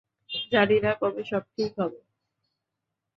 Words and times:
জানি 0.51 0.77
না 0.79 0.91
কবে 1.01 1.23
সব 1.23 1.43
ঠিক 1.55 1.71
হবে। 1.79 1.99